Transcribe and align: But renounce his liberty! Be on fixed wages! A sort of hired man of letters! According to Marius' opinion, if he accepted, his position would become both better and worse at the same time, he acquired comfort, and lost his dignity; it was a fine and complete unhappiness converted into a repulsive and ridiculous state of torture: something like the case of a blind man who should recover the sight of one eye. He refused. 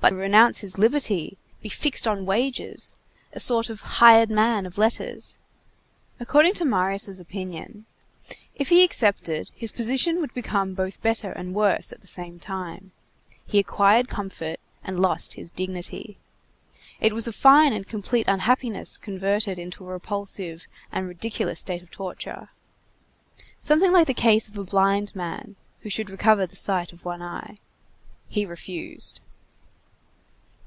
But 0.00 0.12
renounce 0.12 0.58
his 0.60 0.76
liberty! 0.76 1.38
Be 1.62 1.68
on 1.70 1.70
fixed 1.70 2.04
wages! 2.06 2.94
A 3.32 3.40
sort 3.40 3.70
of 3.70 3.80
hired 3.80 4.28
man 4.28 4.66
of 4.66 4.76
letters! 4.76 5.38
According 6.20 6.52
to 6.56 6.66
Marius' 6.66 7.18
opinion, 7.20 7.86
if 8.54 8.68
he 8.68 8.84
accepted, 8.84 9.50
his 9.54 9.72
position 9.72 10.20
would 10.20 10.34
become 10.34 10.74
both 10.74 11.00
better 11.00 11.32
and 11.32 11.54
worse 11.54 11.90
at 11.90 12.02
the 12.02 12.06
same 12.06 12.38
time, 12.38 12.92
he 13.46 13.58
acquired 13.58 14.10
comfort, 14.10 14.60
and 14.84 15.00
lost 15.00 15.34
his 15.34 15.50
dignity; 15.50 16.18
it 17.00 17.14
was 17.14 17.26
a 17.26 17.32
fine 17.32 17.72
and 17.72 17.88
complete 17.88 18.28
unhappiness 18.28 18.98
converted 18.98 19.58
into 19.58 19.84
a 19.88 19.92
repulsive 19.94 20.66
and 20.92 21.08
ridiculous 21.08 21.60
state 21.60 21.80
of 21.80 21.90
torture: 21.90 22.50
something 23.58 23.90
like 23.90 24.06
the 24.06 24.12
case 24.12 24.50
of 24.50 24.58
a 24.58 24.64
blind 24.64 25.16
man 25.16 25.56
who 25.80 25.88
should 25.88 26.10
recover 26.10 26.44
the 26.44 26.56
sight 26.56 26.92
of 26.92 27.06
one 27.06 27.22
eye. 27.22 27.56
He 28.28 28.44
refused. 28.44 29.22